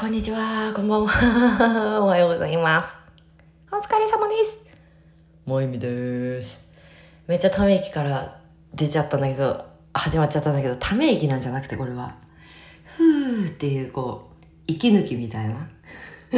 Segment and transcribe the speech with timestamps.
[0.00, 2.00] こんにちは、こんばんは。
[2.00, 2.88] おはようございます。
[3.70, 4.58] お疲れ様です。
[5.44, 6.66] もえみです。
[7.26, 8.40] めっちゃため息から
[8.72, 12.16] 出ちゃったんだけど、始まっちゃったんだけど、ため息なんじゃなくてこれは、
[12.96, 15.68] ふーっていうこう、息抜きみたいな。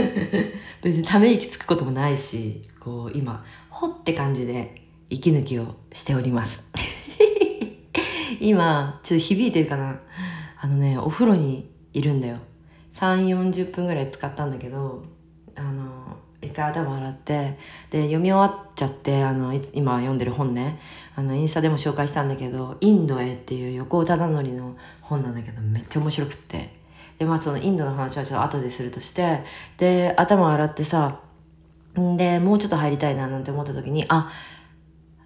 [0.83, 6.65] 別にため息つくこともないし、こう今、ほって感じで息抜きをしております。
[8.41, 10.01] 今、ちょっと響いてるかな？
[10.61, 12.39] あのね、お風呂にいるんだよ。
[12.93, 15.05] 3、40分ぐらい使ったんだけど、
[15.57, 17.59] あの、一回頭洗って、
[17.91, 20.79] で、読み終わっちゃって、あの、今読んでる本ね、
[21.15, 26.75] あの、インスタでも紹介したんだけど、インドへっていう横尾忠則の本なんだけど、めっちゃ面白くって。
[27.19, 29.45] で、まあそのインドの話はちょっと後でするとして、
[29.79, 31.21] で、頭洗ってさ、
[31.95, 34.33] で、もうちょっと入りたいななんて思った時に、あ、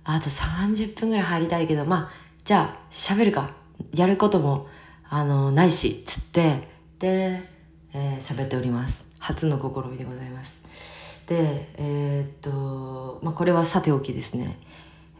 [0.04, 2.10] あと30分ぐらい入りたいけど、まあ、
[2.44, 3.50] じゃあ喋るか。
[3.94, 4.68] やることも、
[5.08, 7.55] あの、ないしっ、つって、で、
[7.98, 9.08] えー喋っております。
[9.18, 10.62] 初の試みでございます。
[11.26, 14.58] で、えーっと、まあ、これはさておきですね。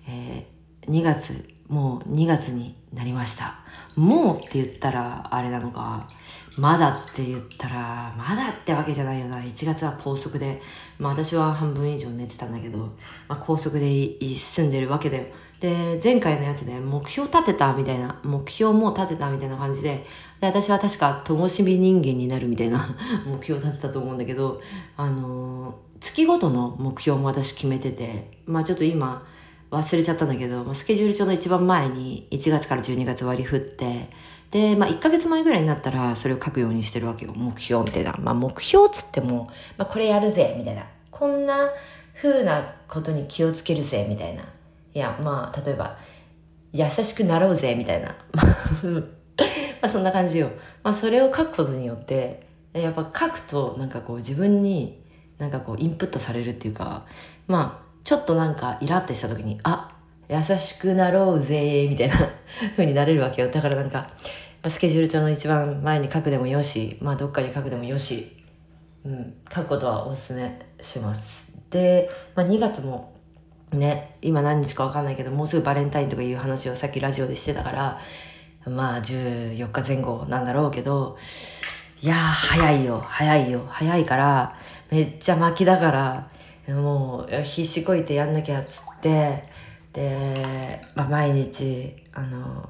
[0.07, 3.61] えー2月、もう2月になりました。
[3.97, 6.11] もうって言ったらあれなのか、
[6.59, 9.39] まだって言ったら、まだってわけじゃないよな。
[9.39, 10.61] 1月は高速で、
[10.99, 12.79] まあ私は半分以上寝てたんだけど、
[13.27, 15.25] まあ高速でい住んでるわけだよ。
[15.61, 20.05] で、前回のやつで目標立てたみたいな、目標も立てたみたいな感じで、
[20.41, 22.95] で、私は確か、灯火人間になるみたいな
[23.27, 24.61] 目標を立てたと思うんだけど、
[24.97, 29.27] あのー月ごとの目標も私決めてて、まあちょっと今、
[29.71, 34.11] 忘れちゃったんだけど、まあ、スケジュール帳の一番前に1月から12月割り振って、
[34.51, 37.33] で、まあ1ヶ月前ぐらいになったらそれを書くようにしてるわけよ。
[37.35, 38.15] 目標みたいな。
[38.21, 40.87] まあ目標つっても、まあこれやるぜ、みたいな。
[41.11, 41.69] こんな
[42.15, 44.43] 風なことに気をつけるぜ、みたいな。
[44.97, 45.99] いや、まあ例えば、
[46.73, 48.17] 優しくなろうぜ、みたいな。
[48.33, 49.03] ま
[49.83, 50.51] あそんな感じよ。
[50.83, 55.05] まあそれを書くことによって、やっぱ書くとなんかこう自分に
[55.37, 57.05] なんかこうインプットされるっていうか、
[57.47, 59.93] まあちょっとなんかイラってした時に、あ、
[60.31, 62.17] 優しくなろうぜ、みたいな
[62.73, 63.51] 風になれるわけよ。
[63.51, 64.09] だからなんか、
[64.67, 68.35] スケジュール帳の一番前に書くでもよし、まあどっかに書くでもよし、
[69.05, 71.53] うん、書くことはおすすめします。
[71.69, 73.13] で、まあ2月も
[73.73, 78.01] ね、今何日かわかんないけど、もうすぐバレンタインとかいう話をさっきラジオでしてたから、
[78.67, 81.19] まあ14日前後なんだろうけど、
[82.03, 84.59] いや早いよ、早いよ、早いから、
[84.91, 86.31] めっちゃ巻きだから、
[86.75, 89.45] もう必死こいてやんなきゃっつって、
[89.93, 92.69] で、まあ、毎日、あの、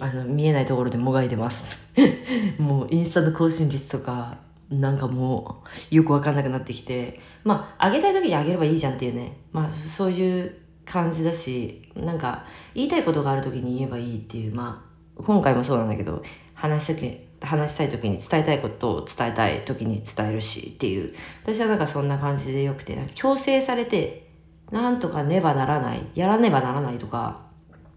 [0.00, 1.92] あの見えないところでもがいてます。
[2.58, 4.38] もうインスタの更新率とか、
[4.70, 5.62] なんかも
[5.92, 9.36] うよくわかんなくなってきて、まあ、あげたい時にあげればいいじゃんっていうね。
[9.52, 12.44] まあ、そういう感じだし、なんか、
[12.74, 14.84] 言いたいことがある時に言えばいいっていう、ま
[15.18, 16.22] あ、今回もそうなんだけど、
[16.54, 21.14] 話したき話したい時に伝えたいことを伝えたい時に伝えるしっていう。
[21.42, 24.26] 私はなんかそんな感じでよくて、強制されて、
[24.70, 27.46] なんとかねばならない、やらねばならないとか、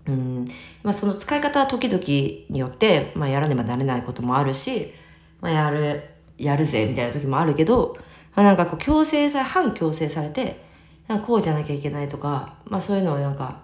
[0.05, 0.45] うん、
[0.83, 2.03] まあその使い方は時々
[2.49, 4.93] によって、まあやらねばなれないこともあるし、
[5.41, 6.03] まあやる、
[6.39, 7.97] やるぜみたいな時もあるけど、
[8.35, 10.63] まあなんかこう強制され、反強制されて、
[11.07, 13.61] なんかこうじゃなきゃいけないとか、まあそういうのはなんか、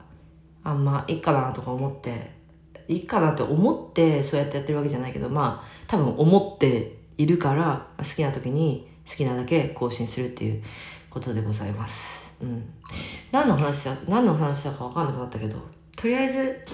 [0.64, 2.32] あんまいいかなとか思って、
[2.88, 10.64] いいかなって思ってそうやってやってるわけじゃないけど、まあ多分思っているから、好きな時に好きなだけ更新するっていう
[11.10, 12.36] ことでございます。
[12.42, 12.64] うん。
[13.32, 15.58] 何の話だ、何の話だかわかんなくなったけど、
[15.96, 16.66] とりあえず、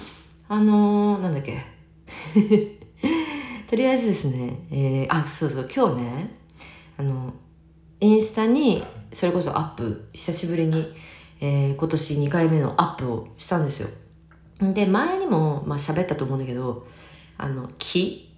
[0.48, 2.81] あのー、なんだっけ？
[3.72, 6.30] とりあえずですね、えー、あ、そうそう、今日ね、
[6.98, 7.32] あの、
[8.00, 8.84] インスタに、
[9.14, 10.74] それこそアップ、久しぶりに、
[11.40, 13.88] えー今年2回目のアップをしたんですよ。
[14.60, 16.86] で、前にも、まあ喋ったと思うんだけど、
[17.38, 18.30] あの、気？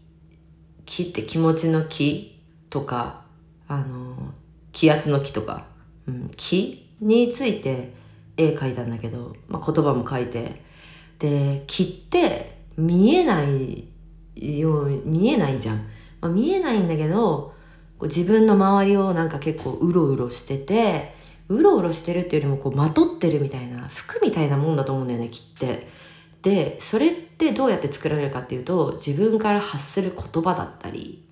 [0.87, 2.41] 気って気持ちの気？
[2.71, 3.25] とか、
[3.67, 4.15] あの、
[4.71, 5.67] 気圧の気とか、
[6.07, 7.93] うん、気について
[8.37, 10.63] 絵描いたんだけど、まあ、言葉も書いて、
[11.19, 13.89] で、気って見えない
[14.37, 15.77] よう、見えないじゃん。
[16.21, 17.55] まあ、見えないんだけど、
[17.99, 21.15] こう自分の周りをなんか結構うろうろしてて、
[21.49, 25.89] うろうろしてるっていうよりもこうまとってるみたいな、服みたいなもんだと思うんだよね、気って。
[26.43, 31.23] で、それってどうやって作られるかっていうと、自分から発する言葉だったり、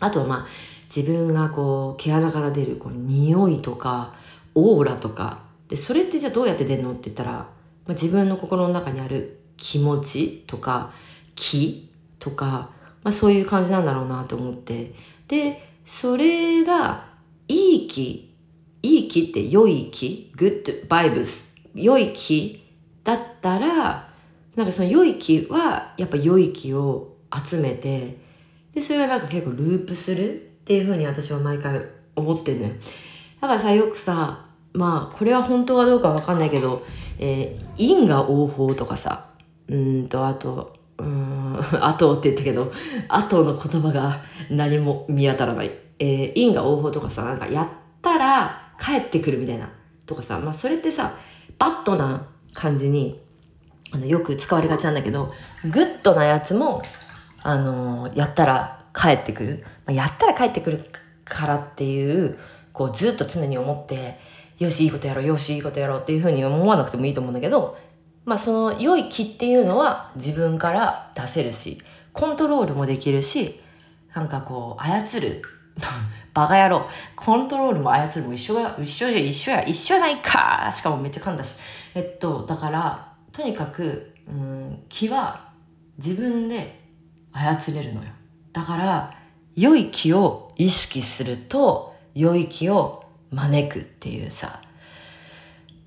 [0.00, 0.46] あとはまあ、
[0.94, 4.14] 自分がこう、毛穴から出るこう匂いとか、
[4.54, 7.46] オーラとか、で、それってじゃあどうやって出るのって言ったら、ま
[7.88, 10.92] あ、自分の心の中にある気持ちとか、
[11.36, 11.89] 気
[12.20, 12.70] とか、
[13.02, 14.94] まあそういう感じなんだろうなと思って。
[15.26, 17.10] で、それが、
[17.48, 18.32] いい気、
[18.82, 22.64] いい気って良い気 ?good vibes 良い気
[23.02, 24.08] だったら、
[24.54, 27.16] なんかその良い気は、やっぱ良い気を
[27.48, 28.18] 集めて、
[28.74, 31.84] で、それがなんか結構ループするっていうふうに私は毎回
[32.14, 32.74] 思ってんのよ。
[33.40, 36.84] だからさ、よくさ、まあ、これは本当はどうかわかんないけど、
[37.18, 39.26] えー、因果応報とかさ、
[39.68, 42.72] うんと、あと、うん、あとって言ったけど、
[43.08, 45.70] あとの言葉が何も見当たらない。
[45.98, 47.68] えー、因果応報とかさ、なんかやっ
[48.00, 49.70] たら帰ってくるみたいな。
[50.06, 51.14] とかさ、まあそれってさ、
[51.58, 53.20] バットな感じに、
[53.92, 55.32] あの、よく使われがちなんだけど、
[55.64, 56.82] グッドなやつも、
[57.42, 59.64] あのー、やったら返ってくる。
[59.86, 60.84] まあ、やったら返ってくる
[61.24, 62.38] からっていう、
[62.72, 64.18] こうずっと常に思って、
[64.58, 67.78] よし、いいことやろう、よし、いいことやろうっていうふうに思わなくてもいいと思うんだけど、
[68.24, 71.80] まあその良い気っていうのは自分から出せるし、
[72.12, 73.60] コントロールもできるし、
[74.14, 75.42] なんかこう操る。
[76.34, 76.86] バカ野郎。
[77.16, 81.58] コントロールも操るも一緒が、一緒や、一緒や、一緒やないかしかもめっちゃ噛んだし。
[81.94, 85.50] えっと、だから、とにかく、うん、気は
[85.98, 86.80] 自分で
[87.32, 88.10] 操れるのよ。
[88.52, 89.14] だから、
[89.56, 94.60] 良い気を意識すると、良い気を招くっていうさ、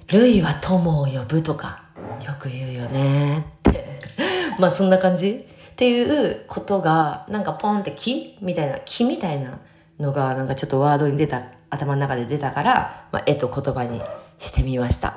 [0.07, 1.82] 類は友を呼ぶとか、
[2.23, 4.01] よく言うよねって。
[4.59, 5.45] まあそんな感じ？
[5.73, 9.59] っていうことが、なんかポンって木みたいな、木みたいな
[9.99, 13.99] のが、なんかちょっとワードに出た、頭の中で出たから、まあ、絵と言葉に
[14.37, 15.09] してみました。
[15.09, 15.13] っ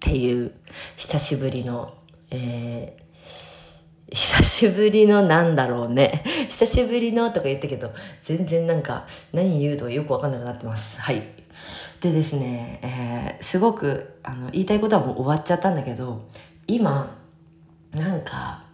[0.00, 0.52] ていう、
[0.96, 1.94] 久しぶりの、
[2.30, 6.24] えー、久しぶりのなんだろうね。
[6.50, 11.00] 久しぶりのとか言ったけど、全然なんか何言うとかよくわかんなくなってます。
[11.00, 11.22] はい。
[12.02, 16.28] でですね、えー、すごくあの言いたいことはもう終わっちゃったんだけど
[16.66, 17.16] 今
[17.92, 18.64] なんか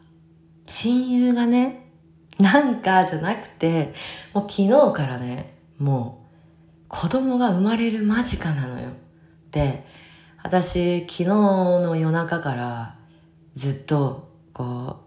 [0.66, 1.92] 親友がね
[2.38, 3.92] なんかじゃなくて
[4.32, 8.88] もう昨日からねもう子供が生まれる間近なのよ。
[9.50, 9.84] で
[10.42, 12.96] 私昨日の夜中から
[13.56, 15.00] ずっとこ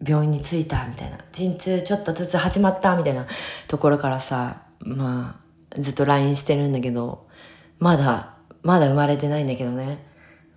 [0.00, 1.18] う病院に着いたみたいな。
[1.30, 3.28] 陣痛ちょっとずつ始まったみたいな
[3.68, 5.40] ところからさま
[5.70, 7.27] あずっと LINE してるんだけど
[7.78, 10.04] まだ、まだ生まれてないんだけどね。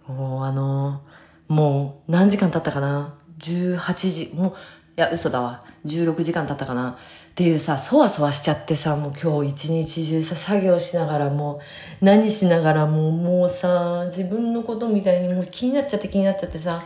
[0.07, 4.53] もうあのー、もう何時間経ったかな ?18 時、もう、い
[4.95, 5.63] や、嘘だわ。
[5.85, 6.91] 16時間経ったかな？
[6.91, 11.61] っていうさ、そわそわしちゃってさ、もう今日一日中さ、作業しながらも
[12.01, 16.83] う、何しながらもう、もうさ、自分のことみたいにもう気になっちゃって気になっちゃってさ、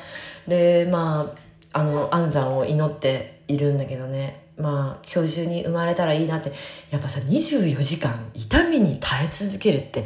[0.47, 1.33] で、ま
[1.73, 4.44] あ、あの、安産を祈っているんだけどね。
[4.57, 6.53] まあ今日中に生まれたらいいなって
[6.89, 10.05] やっぱさ24時間痛みに耐え続けるって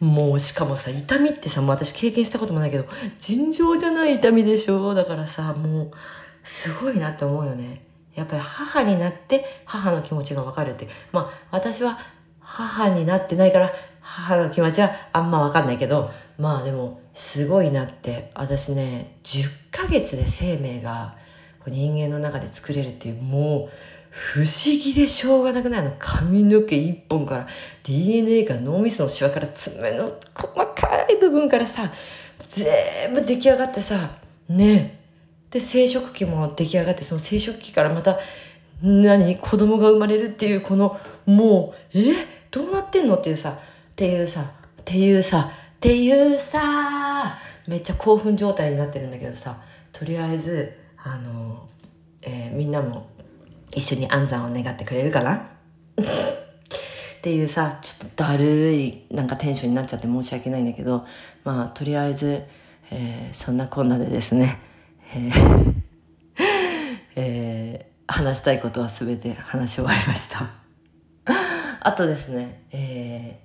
[0.00, 2.84] もうしかもさ痛みってさもう私経験したこともないけど
[3.18, 4.92] 尋常じゃない痛みでしょ？
[4.92, 5.90] だからさもう
[6.44, 7.82] すごいなって思うよね。
[8.14, 10.88] やっぱり母になって母の気持ちがわかるって。
[11.12, 11.98] まあ私は
[12.40, 18.30] 母になってないから母の気持ちはあんまわかんないけどまあでもすごいなって。
[18.34, 21.16] 私ね10ヶ月で生命が
[21.70, 23.70] 人間の中で作れるっていうもう
[24.10, 24.46] 不思
[24.82, 25.84] 議でしょうがなくない？
[25.84, 27.48] の髪の毛一本から
[27.82, 31.92] DNA が脳みそのシワから爪の細かい部分からさ
[32.38, 34.16] 全部出来上がってさ
[34.48, 35.00] ね。
[35.50, 38.18] で生殖器も出来上がってその生殖器からまた
[38.82, 39.36] 何？
[39.36, 42.14] 子供が生まれるっていうこのもうえ？
[42.50, 43.16] どうなってんの？
[43.16, 49.60] っていうさっていうさっていうさっていうさめっちゃ興奮状態になってるんだけどさ
[49.92, 51.68] とりあえずあの、
[52.22, 53.06] えー、みんなも
[53.72, 55.34] 一緒に安産を願ってくれるかな？
[55.96, 61.06] っていうさちょっとだるいなんかテンションになっちゃって申し訳ないんだけど
[61.44, 62.44] まあとりあえず、
[62.90, 64.58] えー、そんなこんなでですね、
[65.14, 65.74] えー
[67.14, 70.50] えー、話したいことは全て話し終わりました。
[71.80, 73.40] あとですねえ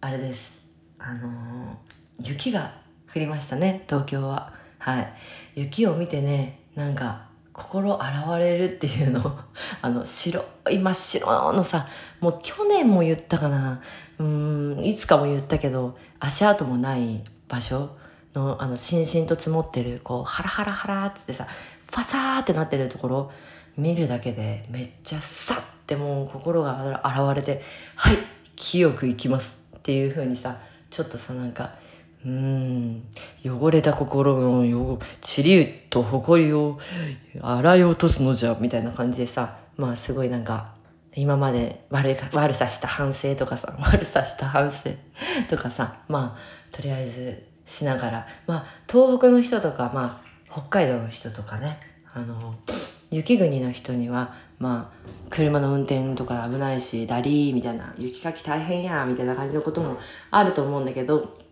[0.00, 0.58] ー、あれです。
[0.98, 2.72] あのー、雪が
[3.12, 4.52] 降りましたね東京は。
[4.78, 5.12] はい。
[5.56, 9.38] 雪を見てねなんか心洗われるっていうの。
[9.80, 11.88] あの白い真っ白のさ
[12.20, 13.80] もう去年も言ったかな。
[14.18, 17.90] うんいつかも言ったけど足跡もない場所
[18.34, 21.46] のあのしんしんと積もってるこうハラハラハラっつってさ
[21.90, 23.32] ファサーってなってるところ
[23.76, 27.62] 見るだけでめっちゃさってもう心が洗われて
[27.96, 28.18] はい
[28.56, 30.58] 清くいきますっていう風にさ
[30.90, 31.74] ちょっとさなんか
[32.24, 33.02] うん、
[33.44, 36.78] 汚れた心の汚、塵と埃を
[37.40, 40.74] 洗い落とすのじゃ、みたいな感じでさ、まあすごいなんか、
[41.16, 44.90] 今まで悪いか悪さした反省とかさ、 悪さした反省
[45.48, 51.78] とかさ、まあ、とりあえずしながら、まあ、東北の人とか、まあ、北海道の人とかね、
[52.12, 52.54] あの、
[53.10, 59.98] 雪国の人には、まあ、車の運転とか危ないし、ダリーみたいな、雪かき大変や、みたいな感じのことも
[60.30, 61.43] あると思うんだけど、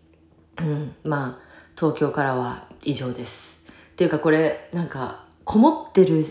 [0.61, 3.65] うん、まあ東京からは以上です。
[3.93, 6.25] っていうかこれなんかこもってるっ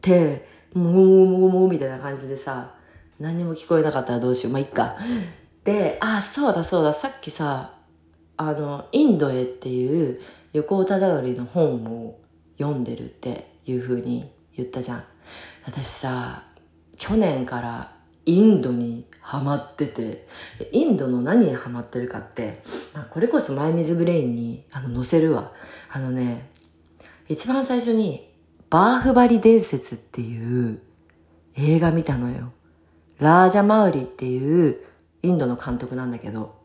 [0.00, 2.74] てもうもうもうみたいな感じでさ
[3.20, 4.52] 何にも聞こえなかったらどうしよう。
[4.52, 4.96] まあいっか。
[5.64, 6.92] であそうだそうだ。
[6.92, 7.74] さっきさ
[8.36, 10.20] あのインドへっていう
[10.52, 12.18] 横尾忠則の本を
[12.58, 15.04] 読んでるっていう風に言ったじゃん。
[15.64, 16.44] 私さ
[16.96, 17.92] 去年から
[18.26, 20.26] インドにハマってて
[20.70, 22.60] インドの何にハマってるかって、
[22.92, 25.52] まあ、これこそマイミズブレインにあの載せるわ。
[25.90, 26.50] あのね
[27.26, 28.30] 一番最初に
[28.68, 30.78] バーフバリ伝説っていう
[31.56, 32.52] 映画見たのよ。
[33.18, 34.84] ラージャ・マウリっていう
[35.22, 36.62] インドの監督なんだけど。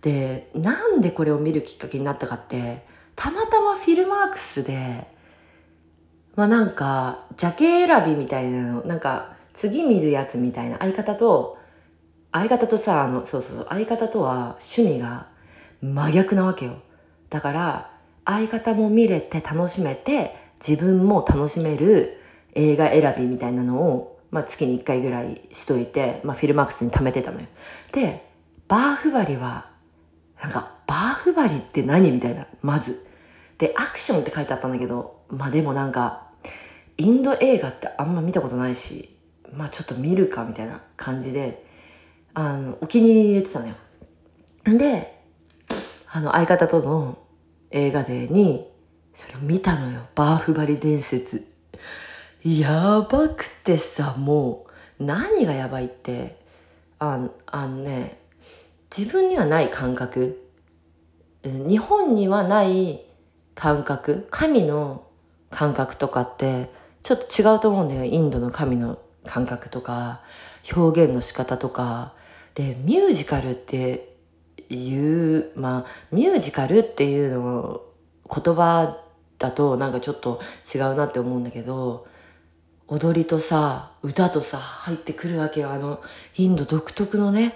[0.00, 2.86] でなんでこれを見るきっかけになったかって
[3.16, 5.08] たまたま Filmarks で
[6.36, 11.57] まあなんかジャケ選びみたいなのなんか次見るやつみたいな相方と
[12.32, 15.28] 相方とさあのそうそうそう相方とは趣味が
[15.80, 16.82] 真逆なわけよ。
[17.30, 17.90] だから
[18.24, 22.20] 相方も見れて楽しめて自分も楽しめる
[22.54, 27.46] 映画選びみたいなのを、まあ、月に1回ぐらいしといて、まあ、フィルマークスに貯めてたのよ。
[27.92, 28.26] で
[28.66, 29.70] バーフバリは
[30.42, 33.06] なんかバーフバリって何みたいなまず。
[33.58, 36.28] でアクションって書いてあったんだけどまあでもなんか
[36.96, 39.16] インド映画ってあんま見たことないし
[39.52, 41.66] まあちょっと見るかみたいな感じで
[42.40, 43.74] あのお気に入り入れてたのよ。
[44.64, 45.24] で
[46.08, 47.18] あの相方との
[47.72, 48.70] 映画デーに
[49.12, 50.02] それを見たのよ。
[50.14, 51.44] バーフバリ伝説。
[52.44, 54.66] やばくてさも
[55.00, 56.38] う何がやばいって。
[57.00, 58.20] ああのね
[58.96, 60.48] 自分にはない感覚。
[61.42, 63.00] 日本にはない
[63.56, 64.28] 感覚。
[64.30, 65.08] 神の
[65.50, 66.70] 感覚とかって
[67.02, 68.04] ちょっと違うと思うんだよ。
[68.04, 70.22] インドの神の感覚とか
[70.72, 72.16] 表現の仕方とか。
[72.58, 74.16] でミュージカルって
[74.68, 77.82] いうまあミュージカルっていうの
[78.28, 78.98] 言葉
[79.38, 80.40] だとなんかちょっと
[80.74, 82.08] 違うなって思うんだけど
[82.88, 85.70] 踊りとさ歌とさ入ってくるわけよ。
[85.70, 86.02] あの
[86.36, 87.54] インド独特のね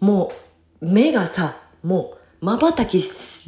[0.00, 0.32] も
[0.80, 3.02] う目がさもうまばたき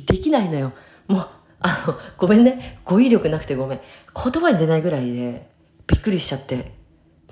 [0.06, 0.72] できないのよ。
[1.08, 1.28] もう
[1.60, 2.78] あのごめんね。
[2.84, 3.80] 語彙力なくてごめん。
[4.14, 5.48] 言葉に出ないぐらいで
[5.86, 6.74] びっくりしちゃって。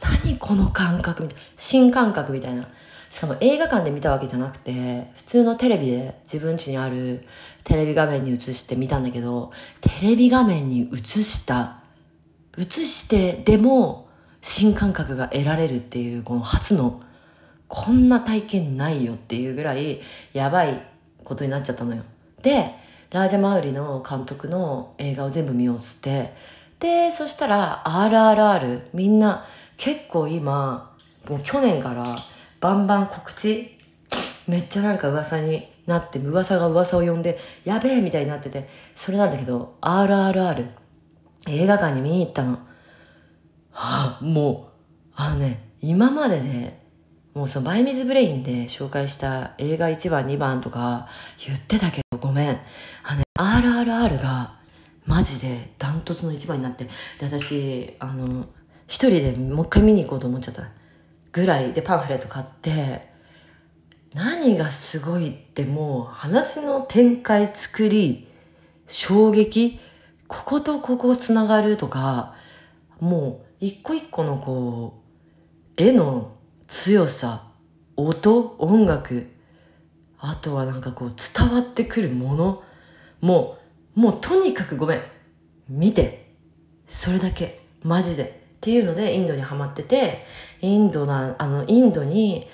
[0.01, 1.43] 何この感覚みたいな。
[1.57, 2.71] 新感覚みたいな。
[3.11, 7.27] しかも映画館で見たわけじゃなくて普通のテレビで自分家にある
[7.65, 11.81] テレビ画面に映して見たんだけどテレビ画面に映した
[12.57, 14.09] 映してでも
[14.43, 17.03] 新感覚が得られるっていうこの初の
[17.71, 20.01] こんな体験ないよっていうぐらい
[20.33, 20.83] やばい
[21.23, 22.03] ことになっちゃったのよ。
[22.43, 22.75] で、
[23.11, 26.35] ラージャ・マウリの監督の映画を全部見ようっつって、
[26.81, 30.97] で、そしたら RRR みんな結構今、
[31.29, 32.17] もう去年から
[32.61, 33.77] バンバン告知
[34.47, 40.69] めっちゃなんか噂になって、噂が噂を呼んで、やべえみたいになってて、それなんだけど、RRR
[41.49, 42.59] 映画館に見に行ったの。
[43.71, 44.73] はあ、も
[45.11, 46.85] う、あのね、今までね、
[47.35, 51.09] もうそのバイミズブレインで紹介した映画1番2番とか
[51.47, 52.61] 言ってたけどごめん。
[53.05, 54.59] あの、ね、RRR が
[55.07, 56.91] マジでダントツの1番になって、で
[57.23, 58.47] 私、あの、
[58.87, 60.65] 一人でもう一回見に行こうと思っちゃった
[61.33, 63.09] ぐらいでパンフレット買って、
[64.15, 68.29] 何がすごいってもう話の展開作り、
[68.89, 69.81] 衝撃、
[70.27, 72.35] こことここつながるとか、
[72.99, 75.03] もう一個一個のこ
[75.79, 76.37] う、絵の
[76.69, 77.47] 強さ
[77.97, 79.31] 音音楽
[80.19, 82.63] あとはなんかこう伝わってくるもの
[83.21, 83.59] も
[83.97, 85.03] うもうとにかくごめん
[85.69, 86.33] 見て
[86.87, 90.27] それだけマジでっていうのでインドにハマってて
[90.61, 92.47] インドなあのインドに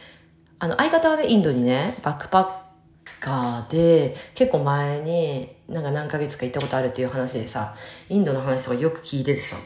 [0.59, 7.75] あの相方はねインドにねバックパッカーで結構前になんか何ヶ月か行ったことあるっていう話でさ
[8.09, 9.57] インドの話とかよく聞いててさ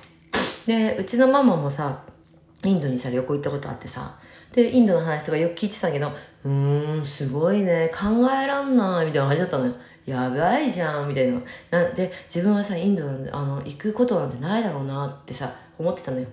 [0.66, 2.02] でうちのママもさ
[2.64, 4.18] インドにさ旅行行ったことあってさ
[4.52, 6.10] で、インドの話とかよく聞いてたけど、
[6.44, 9.74] うーん、すごいね、考えらんない、みたいな話だったのよ。
[10.06, 11.40] やばいじゃん、みたいな。
[11.70, 16.26] なんで、自分はさ、インドなんで、あの、行くことなんてないだろうなってさ、思ってたのよ。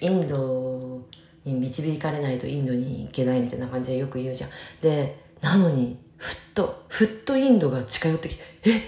[0.00, 1.00] インド
[1.46, 4.50] に導かれないとインドに行けないみたいな感じでよく言うじゃん。
[4.80, 8.82] で、なのに、ふっと、ふっとインドが近寄ってきて、え？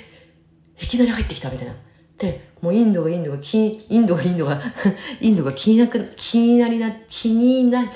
[0.80, 1.74] いきなり入ってきたみたいな。
[2.18, 4.60] で、もうインドがインドが、インドがインドが
[5.20, 7.90] インドが気になく、気になりな、気にな、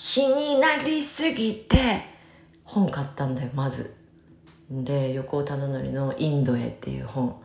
[0.00, 1.76] 気になりすぎて
[2.62, 3.96] 本買ったんだよまず
[4.70, 7.42] で横尾忠則の「インドへ」っていう本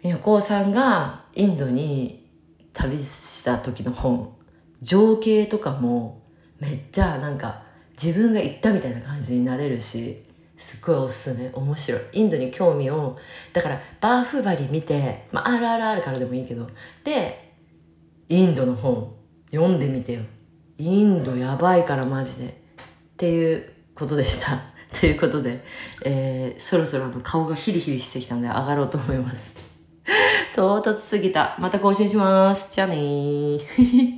[0.00, 2.26] 横尾さんがインドに
[2.72, 4.37] 旅した時の本
[4.80, 6.22] 情景とかも
[6.60, 7.62] めっちゃなんか
[8.02, 10.24] 自分が行ったみたいな感じになれるし
[10.56, 11.50] すっごいおすすめ。
[11.52, 12.00] 面白い。
[12.12, 13.16] インドに興味を
[13.52, 16.68] だからバーフバリ見て、まあ、RRR からでもいいけど
[17.04, 17.54] で
[18.28, 19.14] インドの本
[19.52, 20.22] 読んでみてよ。
[20.76, 22.48] インドやばいからマジで。
[22.48, 24.60] っていうことでした。
[24.98, 25.64] ということで、
[26.02, 29.52] えー、そろそろあの顔がヒリヒリしてきたんで上がろうと思います。
[30.54, 31.56] 唐突すぎた。
[31.58, 32.68] また更新します。
[32.72, 34.17] じゃあねー。